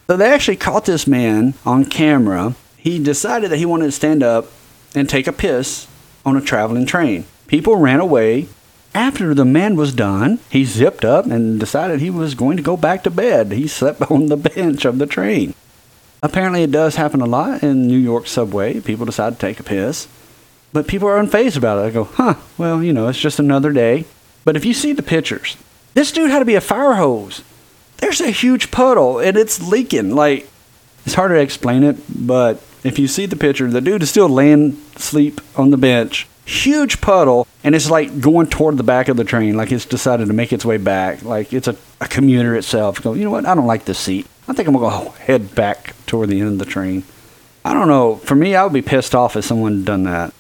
So 0.09 0.17
they 0.17 0.29
actually 0.29 0.57
caught 0.57 0.85
this 0.85 1.07
man 1.07 1.55
on 1.65 1.85
camera. 1.85 2.57
He 2.77 2.99
decided 2.99 3.53
that 3.53 3.59
he 3.59 3.65
wanted 3.65 3.87
to 3.87 3.93
stand 3.93 4.25
up 4.25 4.47
and 4.93 5.09
take 5.09 5.29
a 5.29 5.33
piss 5.33 5.87
on 6.27 6.37
a 6.37 6.41
traveling 6.41 6.85
train. 6.85 7.27
People 7.47 7.77
ran 7.77 8.01
away. 8.01 8.49
After 8.93 9.35
the 9.35 9.45
man 9.45 9.77
was 9.77 9.95
done, 9.95 10.41
he 10.51 10.65
zipped 10.65 11.05
up 11.05 11.27
and 11.27 11.61
decided 11.61 12.01
he 12.01 12.11
was 12.11 12.35
going 12.35 12.57
to 12.57 12.63
go 12.63 12.77
back 12.77 13.05
to 13.05 13.11
bed. 13.11 13.53
He 13.53 13.69
slept 13.69 14.03
on 14.11 14.27
the 14.27 14.37
bench 14.37 14.85
of 14.85 14.99
the 14.99 15.07
train. 15.07 15.55
Apparently, 16.25 16.65
it 16.65 16.73
does 16.73 16.97
happen 16.97 17.21
a 17.21 17.27
lot 17.27 17.63
in 17.63 17.87
New 17.87 17.99
York 17.99 18.27
subway. 18.27 18.81
People 18.81 19.07
decide 19.07 19.35
to 19.35 19.39
take 19.39 19.61
a 19.61 19.63
piss. 19.63 20.09
But 20.73 20.87
people 20.87 21.09
are 21.09 21.23
unfazed 21.23 21.57
about 21.57 21.79
it. 21.79 21.89
I 21.89 21.91
go, 21.91 22.05
huh, 22.05 22.35
well, 22.57 22.83
you 22.83 22.93
know, 22.93 23.09
it's 23.09 23.19
just 23.19 23.39
another 23.39 23.73
day. 23.73 24.05
But 24.45 24.57
if 24.57 24.65
you 24.65 24.75
see 24.75 24.93
the 24.93 25.03
pictures, 25.03 25.57
this 25.95 26.13
dude 26.13 26.31
had 26.31 26.41
to 26.41 26.45
be 26.45 26.55
a 26.55 26.61
fire 26.61 26.95
hose. 26.95 27.43
There's 27.99 28.21
a 28.21 28.31
huge 28.31 28.71
puddle 28.71 29.19
and 29.19 29.37
it's 29.37 29.67
leaking. 29.67 30.15
Like, 30.15 30.49
it's 31.05 31.15
hard 31.15 31.31
to 31.31 31.37
explain 31.37 31.85
it, 31.85 31.97
but 32.09 32.63
if 32.85 32.99
you 32.99 33.09
see 33.09 33.27
the 33.27 33.37
picture, 33.37 33.67
the 33.69 33.81
dude 33.81 34.03
is 34.03 34.11
still 34.11 34.29
laying 34.29 34.81
asleep 34.95 35.41
on 35.57 35.71
the 35.71 35.77
bench. 35.77 36.27
Huge 36.45 37.01
puddle, 37.01 37.47
and 37.63 37.75
it's 37.75 37.91
like 37.91 38.21
going 38.21 38.47
toward 38.47 38.77
the 38.77 38.83
back 38.83 39.09
of 39.09 39.17
the 39.17 39.25
train, 39.25 39.57
like 39.57 39.73
it's 39.73 39.85
decided 39.85 40.29
to 40.29 40.33
make 40.33 40.53
its 40.53 40.65
way 40.65 40.77
back. 40.79 41.23
Like 41.23 41.53
it's 41.53 41.69
a, 41.69 41.77
a 42.01 42.09
commuter 42.09 42.55
itself. 42.57 43.03
Go, 43.03 43.15
you 43.15 43.25
know 43.25 43.31
what? 43.31 43.47
I 43.47 43.55
don't 43.55 43.67
like 43.67 43.85
this 43.85 43.99
seat. 43.99 44.27
I 44.47 44.53
think 44.55 44.69
I'm 44.69 44.75
gonna 44.75 45.05
go 45.05 45.11
head 45.11 45.55
back 45.55 45.95
toward 46.07 46.31
the 46.31 46.41
end 46.41 46.53
of 46.53 46.59
the 46.59 46.65
train. 46.65 47.05
I 47.65 47.75
don't 47.75 47.89
know. 47.89 48.17
For 48.17 48.35
me, 48.35 48.55
I 48.55 48.65
would 48.65 48.73
be 48.73 48.83
pissed 48.83 49.15
off 49.15 49.37
if 49.37 49.45
someone 49.45 49.85
done 49.85 50.05
that. 50.05 50.33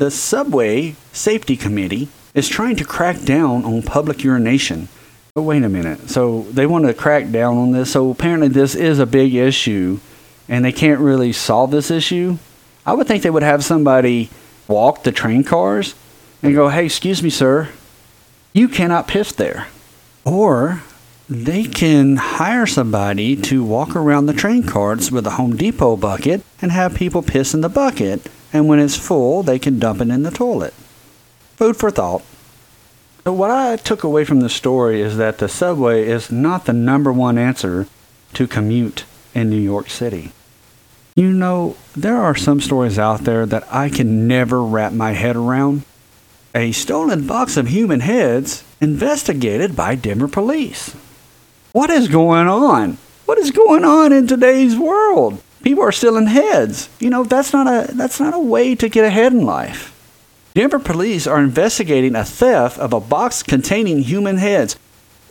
The 0.00 0.10
Subway 0.10 0.96
Safety 1.12 1.58
Committee 1.58 2.08
is 2.32 2.48
trying 2.48 2.76
to 2.76 2.86
crack 2.86 3.20
down 3.20 3.66
on 3.66 3.82
public 3.82 4.24
urination. 4.24 4.88
But 5.34 5.42
wait 5.42 5.62
a 5.62 5.68
minute. 5.68 6.08
So 6.08 6.46
they 6.50 6.64
want 6.64 6.86
to 6.86 6.94
crack 6.94 7.30
down 7.30 7.58
on 7.58 7.72
this. 7.72 7.92
So 7.92 8.10
apparently 8.10 8.48
this 8.48 8.74
is 8.74 8.98
a 8.98 9.04
big 9.04 9.34
issue 9.34 10.00
and 10.48 10.64
they 10.64 10.72
can't 10.72 11.00
really 11.00 11.34
solve 11.34 11.70
this 11.70 11.90
issue. 11.90 12.38
I 12.86 12.94
would 12.94 13.08
think 13.08 13.22
they 13.22 13.28
would 13.28 13.42
have 13.42 13.62
somebody 13.62 14.30
walk 14.68 15.02
the 15.02 15.12
train 15.12 15.44
cars 15.44 15.94
and 16.42 16.54
go, 16.54 16.70
"Hey, 16.70 16.86
excuse 16.86 17.22
me, 17.22 17.28
sir. 17.28 17.68
You 18.54 18.68
cannot 18.68 19.06
piss 19.06 19.32
there." 19.32 19.66
Or 20.24 20.82
they 21.30 21.62
can 21.62 22.16
hire 22.16 22.66
somebody 22.66 23.36
to 23.36 23.62
walk 23.62 23.94
around 23.94 24.26
the 24.26 24.32
train 24.32 24.64
cars 24.64 25.12
with 25.12 25.24
a 25.28 25.30
Home 25.30 25.56
Depot 25.56 25.96
bucket 25.96 26.42
and 26.60 26.72
have 26.72 26.96
people 26.96 27.22
piss 27.22 27.54
in 27.54 27.60
the 27.60 27.68
bucket 27.68 28.28
and 28.52 28.66
when 28.66 28.80
it's 28.80 28.96
full, 28.96 29.44
they 29.44 29.60
can 29.60 29.78
dump 29.78 30.00
it 30.00 30.08
in 30.08 30.24
the 30.24 30.32
toilet. 30.32 30.74
Food 31.56 31.76
for 31.76 31.92
thought. 31.92 32.22
So 33.22 33.32
what 33.32 33.52
I 33.52 33.76
took 33.76 34.02
away 34.02 34.24
from 34.24 34.40
the 34.40 34.48
story 34.48 35.00
is 35.00 35.18
that 35.18 35.38
the 35.38 35.48
subway 35.48 36.04
is 36.08 36.32
not 36.32 36.64
the 36.64 36.72
number 36.72 37.12
one 37.12 37.38
answer 37.38 37.86
to 38.32 38.48
commute 38.48 39.04
in 39.32 39.50
New 39.50 39.60
York 39.60 39.88
City. 39.88 40.32
You 41.14 41.30
know, 41.30 41.76
there 41.94 42.16
are 42.16 42.34
some 42.34 42.60
stories 42.60 42.98
out 42.98 43.20
there 43.20 43.46
that 43.46 43.72
I 43.72 43.88
can 43.88 44.26
never 44.26 44.62
wrap 44.64 44.92
my 44.92 45.12
head 45.12 45.36
around. 45.36 45.84
A 46.56 46.72
stolen 46.72 47.28
box 47.28 47.56
of 47.56 47.68
human 47.68 48.00
heads 48.00 48.64
investigated 48.80 49.76
by 49.76 49.94
Denver 49.94 50.26
police. 50.26 50.96
What 51.72 51.90
is 51.90 52.08
going 52.08 52.48
on? 52.48 52.98
What 53.26 53.38
is 53.38 53.50
going 53.50 53.84
on 53.84 54.12
in 54.12 54.26
today's 54.26 54.76
world? 54.76 55.42
people 55.62 55.84
are 55.84 55.92
stealing 55.92 56.26
heads. 56.26 56.88
You 56.98 57.10
know, 57.10 57.24
that's 57.24 57.52
not 57.52 57.66
a 57.66 57.92
that's 57.92 58.20
not 58.20 58.34
a 58.34 58.38
way 58.38 58.74
to 58.74 58.88
get 58.88 59.04
ahead 59.04 59.32
in 59.32 59.44
life. 59.44 59.96
Denver 60.54 60.78
police 60.78 61.26
are 61.26 61.40
investigating 61.40 62.16
a 62.16 62.24
theft 62.24 62.78
of 62.78 62.92
a 62.92 63.00
box 63.00 63.42
containing 63.42 64.00
human 64.00 64.36
heads. 64.36 64.76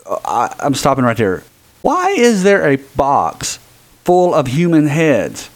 Uh, 0.06 0.18
I, 0.26 0.56
I'm 0.60 0.74
stopping 0.74 1.04
right 1.04 1.18
there. 1.18 1.44
Why 1.82 2.12
is 2.12 2.44
there 2.44 2.68
a 2.68 2.78
box 2.78 3.60
full 4.04 4.34
of 4.34 4.48
human 4.48 4.88
heads? 4.88 5.50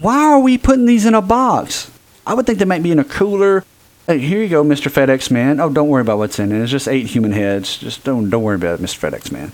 Why 0.00 0.24
are 0.24 0.40
we 0.40 0.58
putting 0.58 0.86
these 0.86 1.06
in 1.06 1.14
a 1.14 1.22
box? 1.22 1.90
I 2.26 2.34
would 2.34 2.46
think 2.46 2.58
they 2.58 2.64
might 2.64 2.82
be 2.82 2.92
in 2.92 2.98
a 2.98 3.04
cooler. 3.04 3.64
Hey, 4.06 4.18
here 4.18 4.42
you 4.42 4.48
go, 4.48 4.64
Mr. 4.64 4.90
FedEx 4.90 5.30
man. 5.30 5.60
Oh, 5.60 5.70
don't 5.70 5.88
worry 5.88 6.02
about 6.02 6.18
what's 6.18 6.38
in 6.38 6.52
it. 6.52 6.60
It's 6.60 6.70
just 6.70 6.88
eight 6.88 7.06
human 7.06 7.32
heads. 7.32 7.78
Just 7.78 8.02
don't 8.02 8.28
don't 8.28 8.42
worry 8.42 8.56
about 8.56 8.80
it, 8.80 8.82
Mr. 8.82 9.10
FedEx 9.10 9.30
man. 9.30 9.52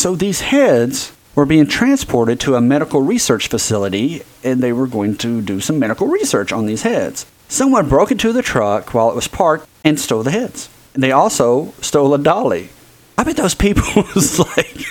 So 0.00 0.16
these 0.16 0.40
heads 0.40 1.12
were 1.34 1.44
being 1.44 1.66
transported 1.66 2.40
to 2.40 2.54
a 2.54 2.60
medical 2.62 3.02
research 3.02 3.48
facility 3.48 4.22
and 4.42 4.62
they 4.62 4.72
were 4.72 4.86
going 4.86 5.18
to 5.18 5.42
do 5.42 5.60
some 5.60 5.78
medical 5.78 6.06
research 6.06 6.54
on 6.54 6.64
these 6.64 6.84
heads. 6.84 7.26
Someone 7.48 7.86
broke 7.86 8.10
into 8.10 8.32
the 8.32 8.40
truck 8.40 8.94
while 8.94 9.10
it 9.10 9.14
was 9.14 9.28
parked 9.28 9.68
and 9.84 10.00
stole 10.00 10.22
the 10.22 10.30
heads. 10.30 10.70
And 10.94 11.02
they 11.02 11.12
also 11.12 11.74
stole 11.82 12.14
a 12.14 12.18
dolly. 12.18 12.70
I 13.18 13.24
bet 13.24 13.36
those 13.36 13.54
people 13.54 13.82
was 14.14 14.38
like, 14.38 14.86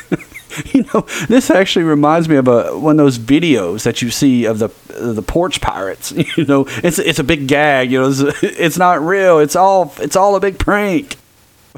you 0.75 0.85
know, 0.93 1.01
this 1.27 1.49
actually 1.49 1.85
reminds 1.85 2.29
me 2.29 2.35
of 2.35 2.47
a, 2.47 2.77
one 2.77 2.99
of 2.99 3.03
those 3.03 3.17
videos 3.17 3.85
that 3.85 4.03
you 4.03 4.11
see 4.11 4.45
of 4.45 4.59
the 4.59 4.69
the 4.89 5.23
porch 5.23 5.59
pirates. 5.59 6.11
You 6.37 6.45
know, 6.45 6.65
it's 6.83 6.99
it's 6.99 7.17
a 7.17 7.23
big 7.23 7.47
gag. 7.47 7.91
You 7.91 8.01
know, 8.01 8.09
it's, 8.09 8.43
it's 8.43 8.77
not 8.77 9.01
real. 9.01 9.39
It's 9.39 9.55
all 9.55 9.91
it's 9.97 10.15
all 10.15 10.35
a 10.35 10.39
big 10.39 10.59
prank. 10.59 11.15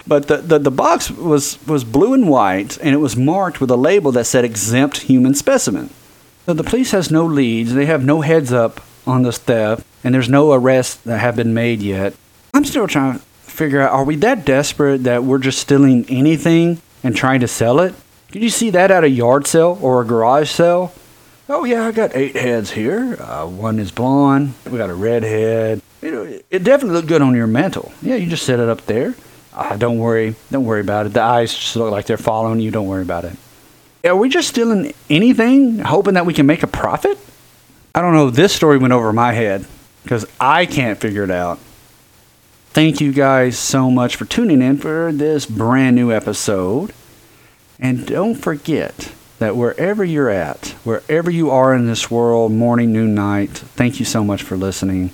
But 0.08 0.28
the, 0.28 0.38
the, 0.38 0.60
the 0.60 0.72
box 0.72 1.12
was, 1.12 1.58
was 1.68 1.84
blue 1.84 2.14
and 2.14 2.30
white, 2.30 2.78
and 2.78 2.94
it 2.94 3.00
was 3.00 3.16
marked 3.16 3.60
with 3.60 3.70
a 3.72 3.76
label 3.76 4.12
that 4.14 4.26
said 4.26 4.46
exempt 4.46 5.00
human 5.02 5.34
specimen. 5.34 5.90
So 6.46 6.54
the 6.54 6.64
police 6.64 6.92
has 6.92 7.12
no 7.12 7.26
leads, 7.26 7.74
they 7.74 7.86
have 7.86 8.04
no 8.04 8.22
heads 8.22 8.52
up 8.52 8.82
on 9.06 9.24
this 9.24 9.38
theft, 9.38 9.86
and 10.04 10.14
there's 10.14 10.30
no 10.30 10.54
arrests 10.54 10.96
that 10.96 11.20
have 11.20 11.36
been 11.36 11.54
made 11.54 11.82
yet. 11.82 12.16
I'm 12.54 12.66
still 12.66 12.88
trying 12.88 13.20
to 13.20 13.20
figure 13.20 13.82
out 13.82 13.92
are 13.92 14.04
we 14.04 14.16
that 14.18 14.46
desperate 14.46 15.04
that 15.04 15.24
we're 15.24 15.38
just 15.38 15.60
stealing 15.60 16.06
anything 16.10 16.82
and 17.04 17.16
trying 17.16 17.42
to 17.42 17.48
sell 17.48 17.80
it? 17.80 17.94
Did 18.32 18.42
you 18.44 18.50
see 18.50 18.70
that 18.72 18.92
at 18.92 19.04
a 19.04 19.10
yard 19.10 19.46
sale 19.46 19.78
or 19.82 20.02
a 20.02 20.06
garage 20.06 20.50
sale? 20.50 20.94
Oh, 21.50 21.66
yeah, 21.66 21.86
I 21.86 21.92
got 21.92 22.16
eight 22.16 22.36
heads 22.36 22.72
here. 22.72 23.18
Uh, 23.22 23.46
one 23.46 23.78
is 23.78 23.92
blonde, 23.92 24.54
we 24.70 24.78
got 24.78 24.90
a 24.90 24.96
red 24.96 25.24
head. 25.24 25.82
It, 26.02 26.46
it 26.50 26.64
definitely 26.64 26.96
looked 26.96 27.10
good 27.10 27.22
on 27.22 27.36
your 27.36 27.48
mantle. 27.48 27.92
Yeah, 28.02 28.16
you 28.16 28.30
just 28.30 28.46
set 28.46 28.60
it 28.60 28.70
up 28.70 28.86
there. 28.86 29.16
Uh, 29.54 29.76
don't 29.78 30.00
worry. 30.00 30.36
Don't 30.50 30.66
worry 30.66 30.82
about 30.82 31.06
it. 31.06 31.14
The 31.14 31.22
eyes 31.22 31.54
just 31.54 31.76
look 31.76 31.92
like 31.92 32.06
they're 32.06 32.18
following 32.18 32.60
you. 32.60 32.72
Don't 32.72 32.88
worry 32.88 33.02
about 33.02 33.26
it. 33.26 33.36
Are 34.06 34.16
we 34.16 34.30
just 34.30 34.50
stealing 34.50 34.94
anything, 35.10 35.80
hoping 35.80 36.16
that 36.16 36.26
we 36.26 36.34
can 36.34 36.46
make 36.46 36.64
a 36.64 36.68
profit? 36.68 37.18
I 37.94 38.02
don't 38.02 38.14
know. 38.14 38.30
This 38.30 38.54
story 38.54 38.78
went 38.78 38.94
over 38.94 39.12
my 39.14 39.34
head 39.34 39.66
because 40.04 40.26
I 40.40 40.66
can't 40.66 41.00
figure 41.00 41.24
it 41.24 41.32
out. 41.32 41.60
Thank 42.70 43.02
you 43.02 43.12
guys 43.12 43.60
so 43.60 43.92
much 43.92 44.16
for 44.16 44.26
tuning 44.26 44.62
in 44.62 44.78
for 44.78 45.12
this 45.12 45.46
brand 45.46 45.96
new 45.96 46.12
episode. 46.12 46.94
And 47.80 48.08
don't 48.08 48.36
forget 48.36 49.12
that 49.40 49.58
wherever 49.58 50.06
you're 50.06 50.30
at, 50.30 50.70
wherever 50.84 51.30
you 51.30 51.50
are 51.52 51.74
in 51.74 51.86
this 51.86 52.10
world, 52.10 52.52
morning, 52.52 52.94
noon, 52.94 53.14
night, 53.14 53.50
thank 53.50 54.00
you 54.00 54.06
so 54.06 54.24
much 54.24 54.42
for 54.42 54.56
listening. 54.56 55.12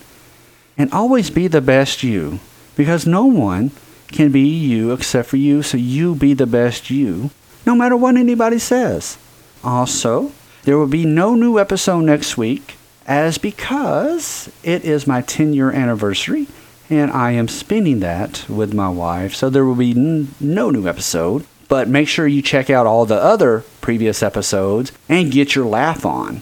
And 0.78 0.94
always 0.94 1.30
be 1.30 1.48
the 1.48 1.62
best 1.62 2.04
you 2.04 2.40
because 2.76 3.08
no 3.08 3.26
one 3.26 3.72
can 4.08 4.32
be 4.32 4.42
you 4.42 4.92
except 4.92 5.30
for 5.30 5.38
you, 5.38 5.62
so 5.62 5.78
you 5.78 6.16
be 6.16 6.34
the 6.34 6.46
best 6.48 6.90
you, 6.90 7.30
no 7.66 7.76
matter 7.76 7.96
what 7.96 8.16
anybody 8.16 8.60
says. 8.60 9.18
Also, 9.64 10.32
there 10.64 10.78
will 10.78 10.88
be 10.88 11.06
no 11.06 11.36
new 11.36 11.60
episode 11.60 12.02
next 12.02 12.38
week, 12.38 12.76
as 13.06 13.38
because 13.38 14.50
it 14.64 14.84
is 14.84 15.08
my 15.08 15.22
10 15.22 15.54
year 15.54 15.72
anniversary, 15.72 16.48
and 16.90 17.12
I 17.12 17.32
am 17.32 17.48
spending 17.48 18.00
that 18.02 18.46
with 18.50 18.74
my 18.74 18.90
wife, 18.90 19.34
so 19.36 19.50
there 19.50 19.66
will 19.66 19.76
be 19.76 19.92
n- 19.92 20.30
no 20.40 20.70
new 20.70 20.88
episode. 20.88 21.46
But 21.70 21.90
make 21.90 22.08
sure 22.08 22.28
you 22.28 22.42
check 22.42 22.70
out 22.70 22.86
all 22.86 23.06
the 23.06 23.22
other 23.22 23.66
previous 23.82 24.24
episodes 24.24 24.94
and 25.10 25.32
get 25.32 25.54
your 25.54 25.66
laugh 25.66 26.06
on. 26.06 26.42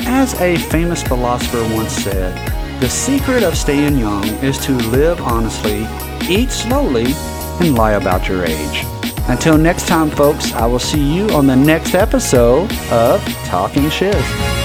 As 0.00 0.32
a 0.40 0.56
famous 0.56 1.02
philosopher 1.02 1.62
once 1.74 1.92
said, 1.92 2.32
The 2.82 2.90
secret 2.90 3.44
of 3.44 3.56
staying 3.56 3.96
young 3.96 4.24
is 4.42 4.58
to 4.66 4.72
live 4.72 5.20
honestly, 5.20 5.86
eat 6.28 6.50
slowly, 6.50 7.14
and 7.60 7.76
lie 7.76 7.92
about 7.92 8.26
your 8.26 8.44
age. 8.44 8.84
Until 9.28 9.56
next 9.56 9.86
time, 9.86 10.10
folks, 10.10 10.52
I 10.52 10.66
will 10.66 10.80
see 10.80 11.00
you 11.00 11.28
on 11.28 11.46
the 11.46 11.54
next 11.54 11.94
episode 11.94 12.72
of 12.90 13.24
Talking 13.44 13.88
Shiz. 13.88 14.61